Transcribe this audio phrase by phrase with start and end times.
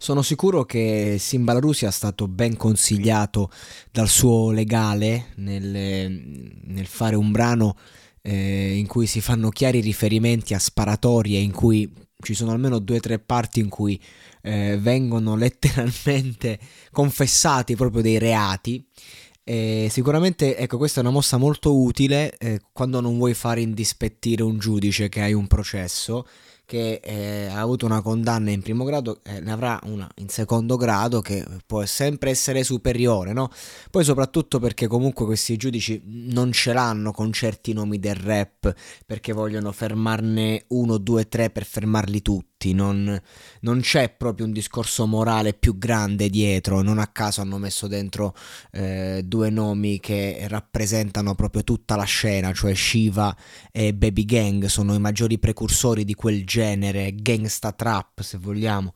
[0.00, 3.50] Sono sicuro che Simbalaru sia stato ben consigliato
[3.90, 7.76] dal suo legale nel, nel fare un brano
[8.22, 12.98] eh, in cui si fanno chiari riferimenti a sparatorie, in cui ci sono almeno due
[12.98, 14.00] o tre parti in cui
[14.42, 16.60] eh, vengono letteralmente
[16.92, 18.86] confessati proprio dei reati.
[19.42, 24.44] E sicuramente, ecco, questa è una mossa molto utile eh, quando non vuoi fare indispettire
[24.44, 26.24] un giudice che hai un processo
[26.68, 30.76] che eh, ha avuto una condanna in primo grado eh, ne avrà una in secondo
[30.76, 33.48] grado che può sempre essere superiore, no?
[33.90, 38.74] Poi soprattutto perché comunque questi giudici non ce l'hanno con certi nomi del rap
[39.06, 43.20] perché vogliono fermarne uno, due, tre per fermarli tutti, non,
[43.60, 48.34] non c'è proprio un discorso morale più grande dietro, non a caso hanno messo dentro
[48.72, 53.34] eh, due nomi che rappresentano proprio tutta la scena, cioè Shiva
[53.70, 58.92] e Baby Gang, sono i maggiori precursori di quel genere, gangsta trap se vogliamo.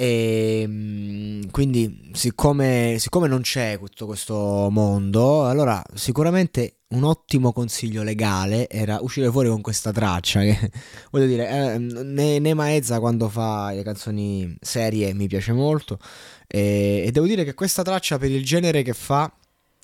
[0.00, 8.02] E ehm, quindi, siccome, siccome non c'è tutto questo mondo, allora sicuramente un ottimo consiglio
[8.02, 10.40] legale era uscire fuori con questa traccia.
[10.40, 10.70] Che
[11.12, 15.98] voglio dire, eh, ne, ne Maezza quando fa le canzoni serie mi piace molto.
[16.46, 19.30] E, e devo dire che questa traccia, per il genere che fa,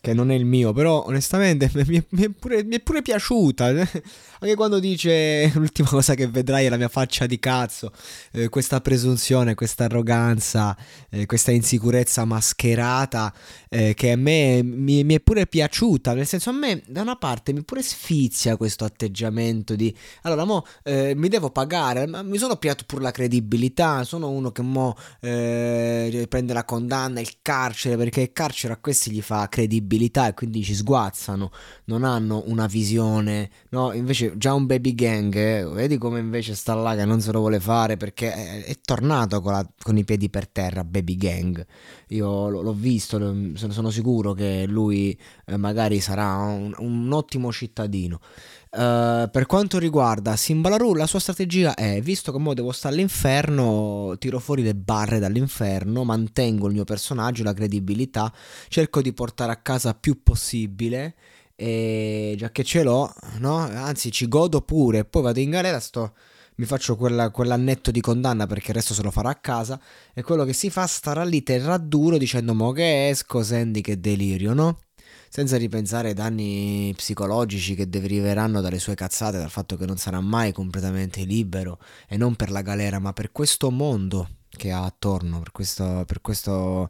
[0.01, 3.03] che non è il mio, però onestamente mi è, mi è, pure, mi è pure,
[3.03, 3.67] piaciuta.
[4.39, 7.91] Anche quando dice l'ultima cosa che vedrai è la mia faccia di cazzo,
[8.33, 10.77] eh, questa presunzione, questa arroganza,
[11.11, 13.33] eh, questa insicurezza mascherata
[13.69, 16.15] eh, che a me mi, mi, è pure piaciuta.
[16.15, 20.65] Nel senso, a me da una parte mi pure sfizia questo atteggiamento di allora, mo
[20.85, 24.05] eh, mi devo pagare, ma mi sono piato pure la credibilità.
[24.05, 29.11] Sono uno che mo eh, prende la condanna, il carcere, perché il carcere a questi
[29.11, 31.51] gli fa credibilità credibilità e quindi ci sguazzano,
[31.85, 33.93] non hanno una visione, no?
[33.93, 37.41] Invece già un baby gang, eh, vedi come invece sta là che non se lo
[37.41, 41.65] vuole fare perché è, è tornato con, la, con, i piedi per terra, baby gang.
[42.09, 43.19] Io l'ho visto,
[43.55, 48.21] sono sicuro che lui eh, magari sarà un, un ottimo cittadino.
[48.77, 54.15] Uh, per quanto riguarda Simbalaru, la sua strategia è: visto che mo devo stare all'inferno,
[54.19, 58.31] tiro fuori le barre dall'inferno, mantengo il mio personaggio, la credibilità,
[58.69, 61.15] cerco di portare a casa più possibile.
[61.55, 63.57] E già che ce l'ho, no?
[63.57, 65.07] Anzi, ci godo pure.
[65.07, 66.13] Poi vado in galera, sto
[66.57, 69.81] mi faccio quella, quell'annetto di condanna perché il resto se lo farò a casa
[70.15, 74.01] e quello che si fa starà lì terra duro dicendo mo che esco, senti che
[74.01, 74.79] delirio, no?
[75.29, 80.21] Senza ripensare ai danni psicologici che deriveranno dalle sue cazzate, dal fatto che non sarà
[80.21, 81.79] mai completamente libero
[82.09, 86.21] e non per la galera, ma per questo mondo che ha attorno, per, questo, per
[86.21, 86.89] questo,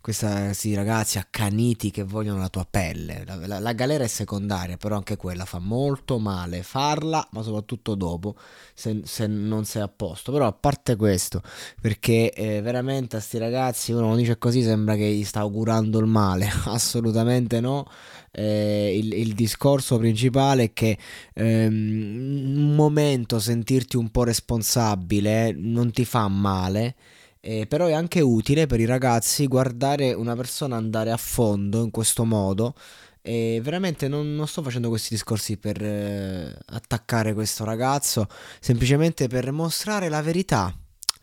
[0.00, 3.24] questi ragazzi accaniti che vogliono la tua pelle.
[3.26, 7.94] La, la, la, galera è secondaria, però anche quella fa molto male farla, ma soprattutto
[7.94, 8.36] dopo,
[8.74, 10.32] se, se non sei a posto.
[10.32, 11.42] Però a parte questo,
[11.80, 16.06] perché eh, veramente a sti ragazzi uno dice così sembra che gli sta augurando il
[16.06, 17.86] male, assolutamente no.
[18.30, 20.98] Eh, il, il, discorso principale è che
[21.34, 26.94] ehm, un momento sentirti un po' responsabile non ti fa male
[27.40, 31.90] eh, però è anche utile per i ragazzi guardare una persona andare a fondo in
[31.90, 32.74] questo modo.
[33.22, 38.26] E veramente non, non sto facendo questi discorsi per eh, attaccare questo ragazzo,
[38.60, 40.74] semplicemente per mostrare la verità.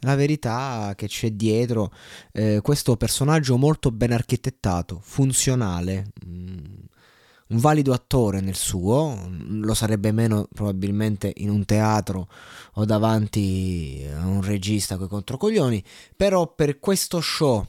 [0.02, 1.92] La verità che c'è dietro
[2.32, 6.12] eh, questo personaggio molto ben architettato, funzionale.
[7.48, 12.28] Un valido attore nel suo, lo sarebbe meno probabilmente in un teatro
[12.74, 15.84] o davanti a un regista coi controcoglioni,
[16.16, 17.64] però per questo show,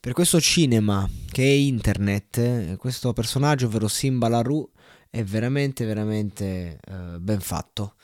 [0.00, 4.66] per questo cinema che è internet, questo personaggio, ovvero Simba Laru,
[5.10, 7.96] è veramente veramente eh, ben fatto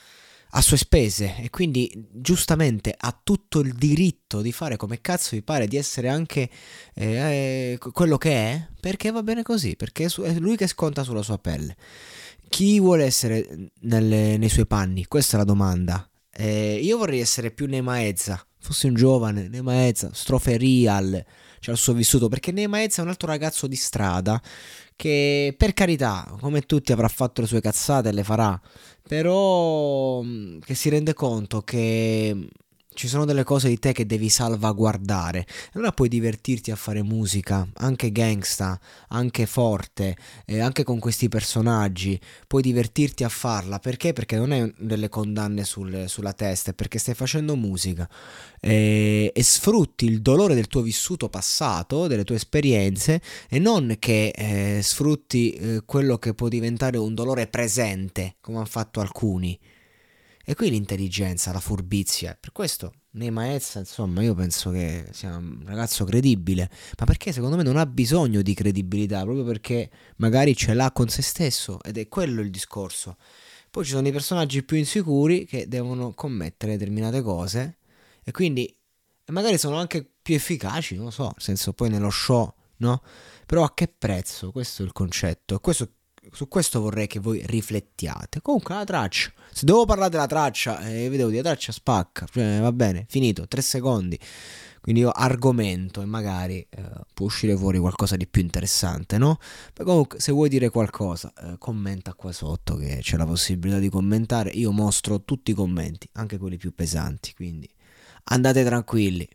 [0.51, 5.43] a sue spese e quindi giustamente ha tutto il diritto di fare come cazzo gli
[5.43, 6.49] pare, di essere anche
[6.93, 11.21] eh, eh quello che è, perché va bene così, perché è lui che sconta sulla
[11.21, 11.75] sua pelle.
[12.47, 15.05] Chi vuole essere nelle, nei suoi panni?
[15.05, 16.09] Questa è la domanda.
[16.31, 21.23] Eh, io vorrei essere più Nemaezza, fossi un giovane, Nemaezza, strofe real,
[21.59, 24.41] cioè il suo vissuto, perché Nemaezza è un altro ragazzo di strada
[24.99, 28.59] che per carità, come tutti avrà fatto le sue cazzate e le farà,
[29.07, 32.49] però mm, che si rende conto che
[32.99, 35.47] ci sono delle cose di te che devi salvaguardare.
[35.71, 42.19] Allora puoi divertirti a fare musica, anche gangsta, anche forte, eh, anche con questi personaggi.
[42.45, 44.11] Puoi divertirti a farla perché?
[44.11, 48.05] Perché non hai delle condanne sul, sulla testa, è perché stai facendo musica
[48.59, 54.33] eh, e sfrutti il dolore del tuo vissuto passato, delle tue esperienze, e non che
[54.35, 59.57] eh, sfrutti eh, quello che può diventare un dolore presente, come hanno fatto alcuni.
[60.49, 62.35] E qui l'intelligenza, la furbizia.
[62.39, 66.71] Per questo nei Maezza, insomma, io penso che sia un ragazzo credibile.
[66.97, 71.07] Ma perché secondo me non ha bisogno di credibilità, proprio perché magari ce l'ha con
[71.07, 71.79] se stesso.
[71.83, 73.17] Ed è quello il discorso.
[73.69, 77.77] Poi ci sono i personaggi più insicuri che devono commettere determinate cose.
[78.23, 78.75] E quindi
[79.27, 83.03] magari sono anche più efficaci, non lo so, nel senso poi nello show, no?
[83.45, 84.51] Però a che prezzo?
[84.51, 85.59] Questo è il concetto.
[85.59, 85.91] Questo
[86.31, 88.41] su questo vorrei che voi riflettiate.
[88.41, 92.27] Comunque la traccia, se devo parlare della traccia, eh, vi devo dire, la traccia spacca,
[92.31, 94.19] cioè, va bene, finito, tre secondi.
[94.81, 99.37] Quindi io argomento e magari eh, può uscire fuori qualcosa di più interessante, no?
[99.77, 103.89] Ma comunque se vuoi dire qualcosa, eh, commenta qua sotto che c'è la possibilità di
[103.89, 104.49] commentare.
[104.51, 107.69] Io mostro tutti i commenti, anche quelli più pesanti, quindi
[108.25, 109.27] andate tranquilli.